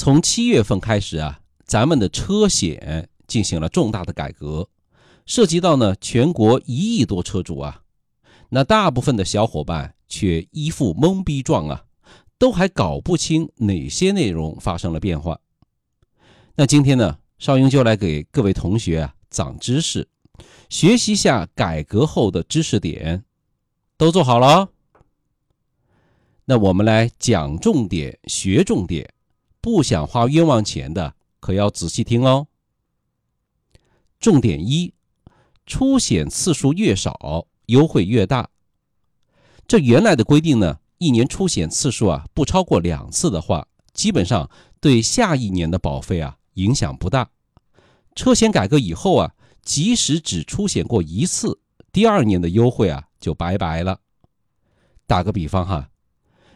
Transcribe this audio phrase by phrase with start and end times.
[0.00, 4.66] 从七月份开始啊，咱们的车险进行了重大的改革，
[5.26, 7.82] 涉及到呢全国一亿多车主啊。
[8.48, 11.84] 那大部分的小伙伴却一副懵逼状啊，
[12.38, 15.38] 都还搞不清哪些内容发生了变化。
[16.54, 20.08] 那今天呢，邵英就来给各位同学啊长知识，
[20.70, 23.22] 学习下改革后的知识点，
[23.98, 24.70] 都做好了。
[26.46, 29.12] 那我们来讲重点，学重点，
[29.60, 32.46] 不想花冤枉钱的可要仔细听哦。
[34.18, 34.92] 重点一，
[35.66, 38.50] 出险次数越少，优惠越大。
[39.66, 47.30] 这原来的规定呢，一年出险次数啊不超过两次的话，基本上对下一年的保费啊影响不大。
[48.14, 51.60] 车险改革以后啊，即使只出险过一次，
[51.92, 54.00] 第二年的优惠啊就拜拜了。
[55.06, 55.90] 打个比方哈。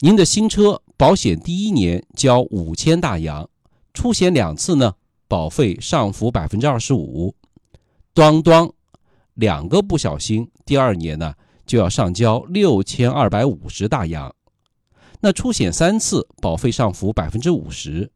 [0.00, 3.46] 您的新车保险第一年交五千大洋，
[3.92, 4.94] 出险两次呢，
[5.28, 7.34] 保费上浮百分之二十五。
[8.14, 8.66] 端端
[9.34, 11.34] 两个不小心，第二年呢
[11.66, 14.34] 就要上交六千二百五十大洋。
[15.20, 18.10] 那出险三次，保费上浮百分之五十，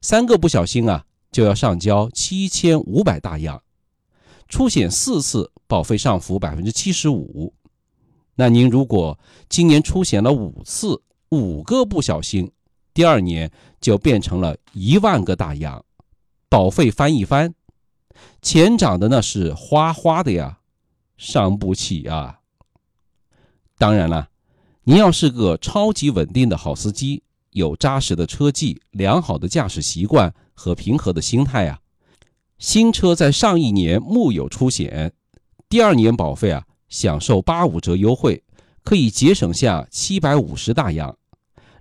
[0.00, 3.62] 三个不小心啊就要上交七千五百大洋。
[4.48, 7.54] 出险四次，保费上浮百分之七十五。
[8.34, 9.16] 那您如果
[9.48, 11.00] 今年出险了五次，
[11.36, 12.50] 五个不小心，
[12.94, 15.84] 第二年就变成了一万个大洋，
[16.48, 17.54] 保费翻一番，
[18.42, 20.58] 钱涨的那是哗哗的呀，
[21.16, 22.40] 伤不起啊。
[23.78, 24.30] 当然了，
[24.84, 31.80] 您要是个超级稳定的好司机，有扎实的车技、良好的驾驶习惯和平和的心态啊，
[32.58, 35.12] 新车在上一年木有出险，
[35.68, 38.42] 第二年保费啊享受八五折优惠。
[38.82, 41.18] 可以节省下七百五十大洋，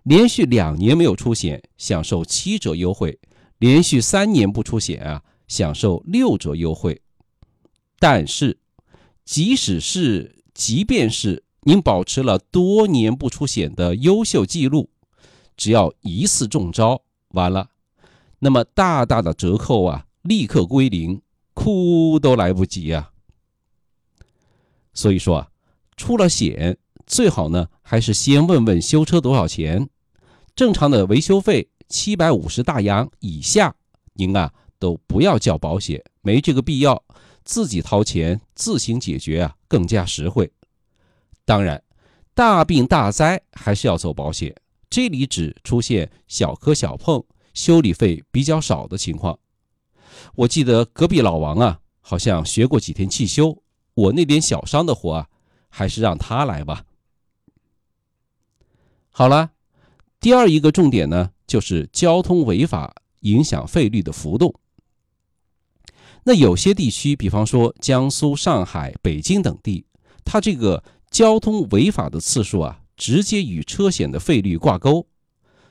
[0.06, 3.18] 连续两年没有出险，享受七折优惠；
[3.58, 7.02] 连续三年不出险啊，享受六折优惠。
[7.98, 8.60] 但是，
[9.24, 14.92] 即使是即便是您保持了多年不出险的优秀记录，
[15.58, 17.72] 只要一次中招，完了，
[18.38, 21.20] 那么大大的折扣啊，立刻归零，
[21.56, 23.12] 哭都来不及啊！
[24.94, 25.50] 所以说啊，
[25.98, 26.78] 出了险。
[27.08, 29.90] 最好呢，还是先问问修车多少钱。
[30.56, 33.76] 正常的维修费七百五十大洋以下，
[34.14, 37.04] 您啊都不要交保险，没这个必要，
[37.44, 40.50] 自己掏钱自行解决啊，更加实惠。
[41.44, 41.84] 当然，
[42.34, 44.56] 大病大灾还是要走保险，
[44.90, 47.22] 这里只出现小磕小碰，
[47.54, 49.38] 修理费比较少的情况。
[50.36, 53.62] 我记得隔壁老王啊，好像学过几天汽修，
[53.94, 55.28] 我那点小伤的活啊，
[55.68, 56.86] 还是让他来吧。
[59.10, 59.52] 好了，
[60.26, 64.52] 第二一个重点呢，就是交通违法影响费率的浮动。
[66.24, 69.86] 那有些地区，比方说江苏、上海、北京等地，
[70.24, 75.06] 它这个交通违法的次数啊，直接与车险的费率挂钩。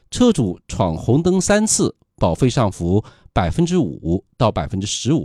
[0.08, 5.24] 车主闯红灯三次，保费上浮百分之五到百分之十五；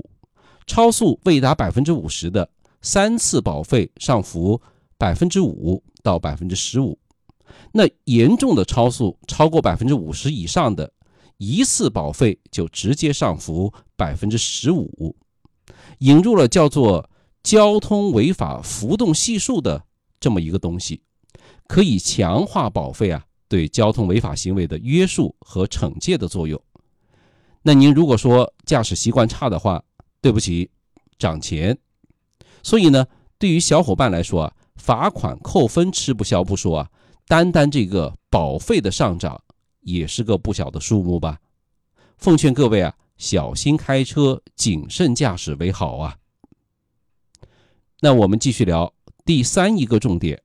[0.66, 2.50] 超速未达百分之五十的，
[2.82, 4.60] 三次保费上浮
[4.98, 6.98] 百分之五到百分之十五。
[7.72, 10.92] 那严重的超速超过百分之五十以上的，
[11.38, 15.16] 一次保费就直接上浮百分之十五，
[16.00, 17.10] 引入了叫做
[17.44, 19.84] 交通违法浮动系数的
[20.20, 21.02] 这么一个东西，
[21.68, 26.62] 可以强化保费啊对交通违法行为的约束和惩戒的作用。
[27.62, 29.84] 那您如果说驾驶习惯差的话，
[30.22, 30.70] 对不起，
[31.18, 31.78] 涨钱。
[32.64, 33.06] 所以呢，
[33.38, 36.90] 对于小伙伴来说啊，罚款扣分吃不消不说啊。
[37.30, 39.40] 单单这个保费的上涨，
[39.82, 41.40] 也是个不小的数目吧？
[42.18, 46.18] 奉劝各位啊，小心开车，谨慎驾驶为好啊。
[48.00, 48.92] 那我们继续聊
[49.26, 50.42] 第三一个重点，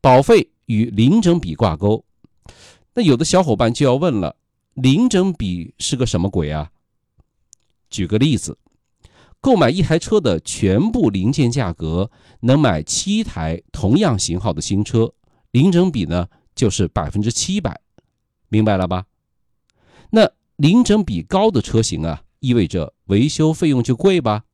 [0.00, 2.02] 保费与零整比挂钩。
[2.94, 4.36] 那有的小伙伴就要问了，
[4.72, 6.70] 零整比是个什么鬼啊？
[7.90, 8.56] 举个例子，
[9.42, 12.10] 购买一台车的全部零件价格，
[12.40, 15.12] 能买七台同样型号的新车。
[15.52, 17.80] 零整比呢，就是百分之七百，
[18.48, 19.04] 明白了吧？
[20.10, 24.44] 那零整比高的车型啊，意味着维修费用就贵吧？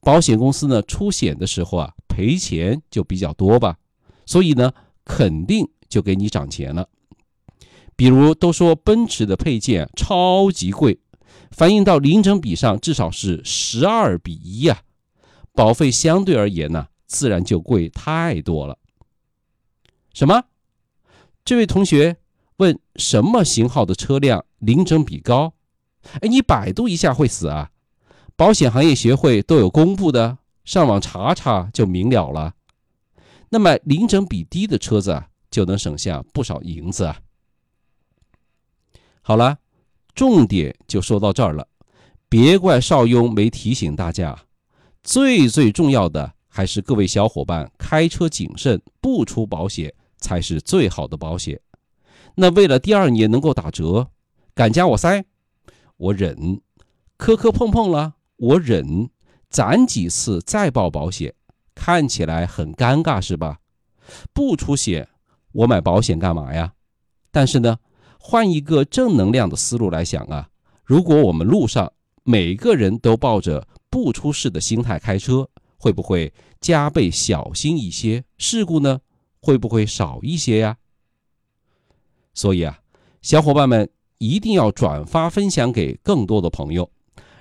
[0.00, 3.76] 保险公司呢出险的时候啊，赔钱就比较多吧？
[4.24, 4.72] 所以呢，
[5.04, 6.88] 肯定就给你涨钱了。
[7.94, 10.98] 比如都说奔驰的配件超级贵，
[11.50, 14.80] 反映到零整比上至少是十二比一呀，
[15.52, 18.78] 保费相对而言呢，自然就贵太多了。
[20.12, 20.44] 什么？
[21.44, 22.16] 这位同学
[22.56, 25.54] 问什么型号的车辆零整比高。
[26.20, 27.70] 哎，你百度一下会死啊！
[28.36, 32.54] 保险行业协会都有公布的，上网查查就明了了。
[33.50, 37.18] 那么零整比低的车子，就能省下不少银子啊。
[39.22, 39.58] 好了，
[40.14, 41.66] 重点就说到这儿了。
[42.28, 44.38] 别怪邵雍没提醒大家，
[45.02, 51.60] 最最重要的还是各位小伙伴开车谨慎，不出保险才是最好的保险。
[52.34, 54.10] 那为了第二年能够打折，
[54.54, 55.24] 敢加我塞，
[55.96, 56.60] 我忍；
[57.16, 59.08] 磕磕碰碰了，我忍；
[59.50, 61.34] 攒几次再报保险，
[61.74, 63.58] 看起来很尴尬是吧？
[64.32, 65.08] 不出险，
[65.52, 66.74] 我买保险干嘛呀？
[67.30, 67.78] 但是呢，
[68.18, 70.48] 换一个正能量的思路来想啊，
[70.84, 71.92] 如果我们路上
[72.22, 78.24] 每个人都抱着不出事的心态开车，会不会加倍小心一些？
[78.36, 79.00] 事故呢，
[79.40, 80.76] 会不会少一些呀？
[82.34, 82.80] 所以啊，
[83.22, 83.88] 小伙伴们
[84.18, 86.90] 一定要转发分享给更多的朋友，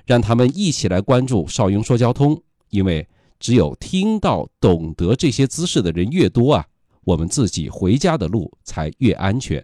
[0.06, 2.42] 让他们一起来关注邵雍说交通。
[2.70, 3.08] 因为
[3.40, 6.66] 只有听到、懂得这些姿势的人越多啊，
[7.06, 9.64] 我们自己回家的路才越安全。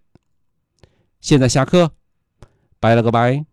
[1.19, 1.91] 现在下课，
[2.79, 3.52] 拜了个拜。